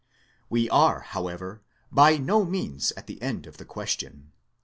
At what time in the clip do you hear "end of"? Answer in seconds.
3.21-3.57